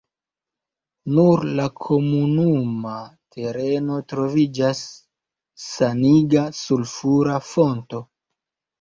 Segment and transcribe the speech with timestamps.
[1.17, 2.95] Sur la komunuma
[3.37, 4.83] tereno troviĝas
[5.69, 8.07] saniga sulfura fonto.